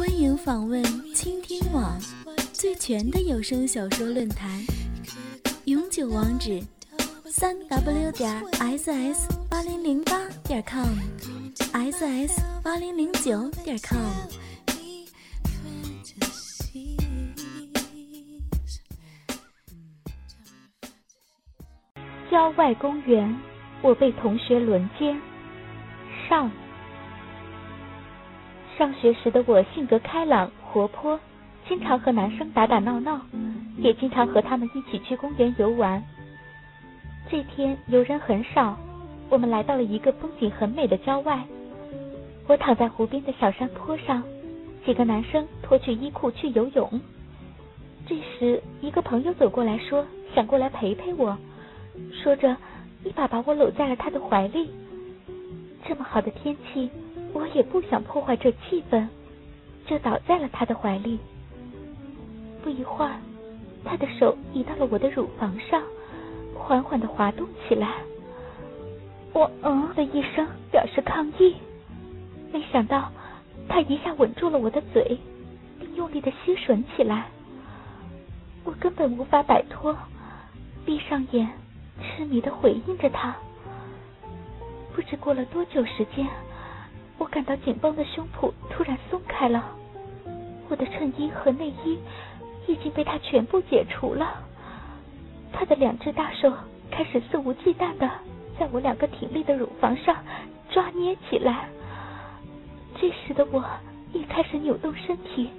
[0.00, 0.82] 欢迎访问
[1.12, 2.00] 倾听网
[2.54, 4.48] 最全的有声小说论坛，
[5.66, 6.58] 永久网址：
[7.26, 8.42] 三 w 点
[8.78, 13.98] ss 八零零八点 com，ss 八零零九点 com。
[22.30, 23.38] 郊外公园，
[23.82, 25.14] 我被同学轮奸。
[26.26, 26.50] 上。
[28.80, 31.20] 上学时的我性格开朗活泼，
[31.68, 33.20] 经常和男生打打闹闹，
[33.76, 36.02] 也经常和他们一起去公园游玩。
[37.28, 38.74] 这天游人很少，
[39.28, 41.44] 我们来到了一个风景很美的郊外。
[42.48, 44.22] 我躺在湖边的小山坡上，
[44.86, 46.98] 几个男生脱去衣裤去游泳。
[48.06, 51.36] 这时，一个朋友走过来说想过来陪陪我，
[52.22, 52.56] 说着
[53.04, 54.70] 一把把我搂在了他的怀里。
[55.86, 56.88] 这么好的天气。
[57.32, 59.06] 我也不想破坏这气氛，
[59.86, 61.18] 就倒在了他的怀里。
[62.62, 63.20] 不一会儿，
[63.84, 65.82] 他的手移到了我的乳房上，
[66.54, 67.94] 缓缓的滑动起来。
[69.32, 71.54] 我嗯的一声表示抗议，
[72.52, 73.10] 没想到
[73.68, 75.18] 他一下吻住了我的嘴，
[75.78, 77.28] 并用力的吸吮起来。
[78.64, 79.96] 我根本无法摆脱，
[80.84, 81.48] 闭上眼，
[82.02, 83.34] 痴迷的回应着他。
[84.94, 86.26] 不知过了多久时间。
[87.30, 89.64] 感到紧绷的胸脯突然松开了，
[90.68, 91.98] 我的衬衣和内衣
[92.66, 94.34] 已经被他全部解除了。
[95.52, 96.52] 他的两只大手
[96.90, 98.10] 开始肆无忌惮的
[98.58, 100.16] 在我两个挺立的乳房上
[100.70, 101.68] 抓捏起来。
[103.00, 103.64] 这时的我
[104.12, 105.50] 也开始扭动身体，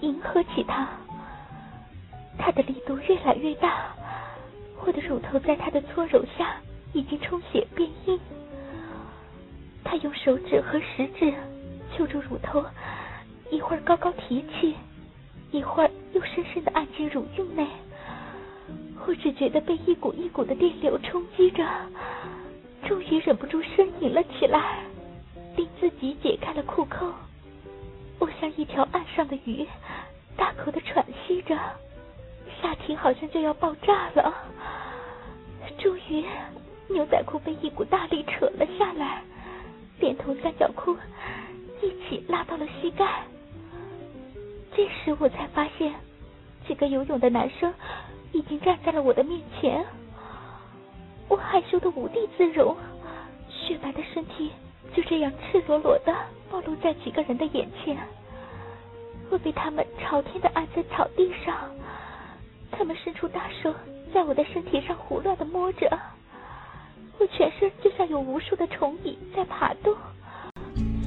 [0.00, 0.88] 迎合起他。
[2.38, 3.94] 他的力度越来越大，
[4.84, 5.80] 我的乳头在他的
[10.30, 11.34] 手指和食指
[11.92, 12.64] 揪住乳头，
[13.50, 14.76] 一会儿高高提起，
[15.50, 17.66] 一会儿又深深的按进乳晕内。
[19.08, 21.66] 我只觉得被一股一股的电流冲击着，
[22.86, 24.78] 终于忍不住呻吟了起来，
[25.56, 27.12] 并自己解开了裤扣。
[28.20, 29.66] 我像一条岸上的鱼，
[30.36, 31.58] 大口的喘息着，
[32.62, 34.32] 下体好像就要爆炸了。
[35.76, 36.24] 终于，
[36.88, 39.24] 牛仔裤被一股大力扯了下来。
[40.20, 40.94] 连同三角裤
[41.80, 43.22] 一起拉到了膝盖。
[44.76, 45.94] 这时我才发现，
[46.68, 47.72] 几个游泳的男生
[48.32, 49.84] 已经站在了我的面前。
[51.28, 52.76] 我害羞的无地自容，
[53.48, 54.52] 雪白的身体
[54.94, 56.14] 就这样赤裸裸的
[56.50, 57.96] 暴露在几个人的眼前。
[59.30, 61.70] 我被他们朝天的按在草地上，
[62.70, 63.72] 他们伸出大手
[64.12, 65.98] 在我的身体上胡乱的摸着。
[67.32, 69.96] 全身就像有无数的虫蚁在爬动，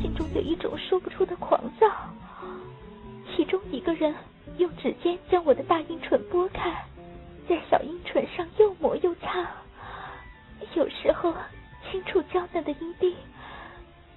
[0.01, 1.87] 心中有一种说不出的狂躁。
[3.35, 4.13] 其中一个人
[4.57, 6.71] 用指尖将我的大阴唇拨开，
[7.47, 9.47] 在小阴唇上又抹又擦，
[10.75, 11.33] 有时候
[11.91, 13.15] 轻触娇嫩的阴蒂，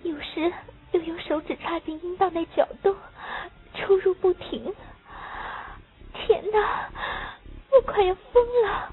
[0.02, 0.52] 有时
[0.92, 2.94] 又用手指插进阴道内搅动，
[3.74, 4.72] 出入不停。
[6.14, 6.88] 天哪，
[7.72, 8.92] 我快要疯了！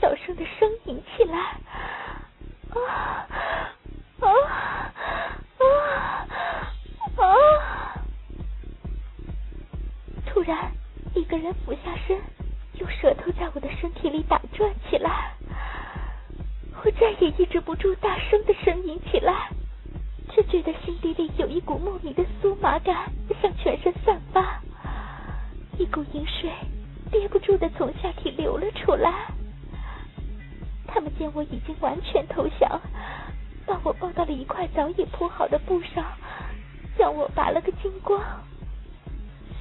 [0.00, 1.56] 小声的呻吟起来。
[2.74, 3.26] 啊
[4.20, 4.26] 啊
[5.58, 5.64] 啊
[7.16, 7.24] 啊！
[10.26, 10.72] 突然，
[11.14, 12.20] 一个人俯下身，
[12.78, 15.32] 用舌头在我的身体里打转起来。
[16.84, 19.48] 我再也抑制不住，大声的呻吟起来，
[20.30, 23.10] 只觉得心底里有一股莫名的酥麻感
[23.40, 24.60] 向全身散发，
[25.78, 26.50] 一股淫水
[27.10, 29.33] 憋不住的从下体流了出来。
[30.94, 32.80] 他们见我已经完全投降，
[33.66, 36.04] 把我抱到了一块早已铺好的布上，
[36.96, 38.22] 将我拔了个精光。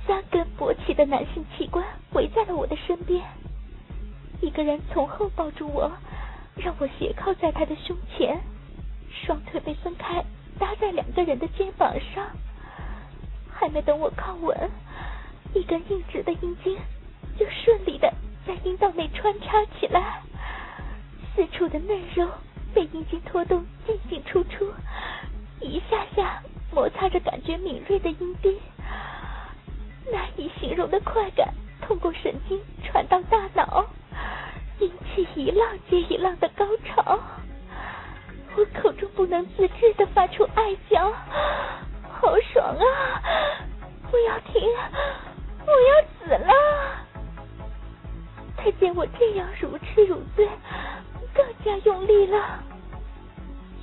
[0.06, 3.20] 三根勃起的男性器官围在了我的身边，
[4.42, 5.92] 一个人从后抱住我，
[6.56, 8.40] 让我斜靠在他的胸前，
[9.10, 10.24] 双腿被分开
[10.60, 12.28] 搭在两个人的肩膀上。
[13.52, 14.56] 还没等我靠稳，
[15.56, 16.78] 一根硬直的阴茎
[17.40, 18.14] 就顺利的
[18.46, 20.22] 在阴道内穿插起来。
[21.36, 22.28] 四处的嫩肉
[22.74, 24.72] 被阴茎拖动，进进出出，
[25.60, 26.42] 一下下
[26.72, 28.60] 摩擦着感觉敏锐的阴蒂，
[30.12, 31.52] 难以形容的快感
[31.82, 33.86] 通过神经传到大脑，
[34.80, 37.20] 引起一浪接一浪的高潮。
[38.56, 41.12] 我口中不能自制的发出爱叫，
[42.12, 42.86] 好爽啊！
[44.12, 44.62] 不要停，
[45.66, 46.54] 我要死了！
[48.56, 50.48] 他见我这样如痴如醉，
[51.64, 52.64] 更加用力了。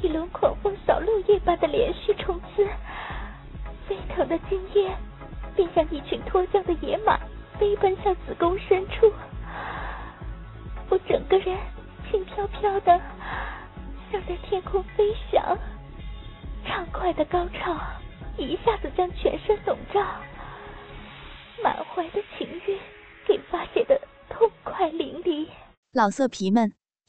[0.02, 2.66] 一轮狂风扫落叶般的连续冲刺，
[3.88, 4.90] 沸腾的精液
[5.54, 7.18] 便像一群脱缰的野马
[7.58, 9.12] 飞奔向子宫深处。
[10.88, 11.56] 我整个人
[12.10, 13.00] 轻飘飘的，
[14.10, 15.56] 像在天空飞翔。
[16.66, 17.74] 畅快的高潮
[18.36, 20.00] 一下子将全身笼罩，
[21.62, 22.78] 满怀的情欲
[23.26, 25.46] 给发泄的痛快淋漓。
[25.92, 26.72] 老色皮们，